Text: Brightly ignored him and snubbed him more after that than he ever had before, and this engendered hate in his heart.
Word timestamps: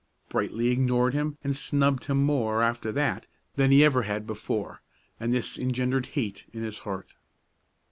Brightly 0.29 0.69
ignored 0.69 1.13
him 1.13 1.37
and 1.43 1.55
snubbed 1.55 2.05
him 2.05 2.23
more 2.23 2.63
after 2.63 2.91
that 2.91 3.27
than 3.53 3.69
he 3.69 3.85
ever 3.85 4.01
had 4.01 4.25
before, 4.25 4.81
and 5.19 5.31
this 5.31 5.59
engendered 5.59 6.07
hate 6.17 6.47
in 6.51 6.63
his 6.63 6.79
heart. 6.79 7.13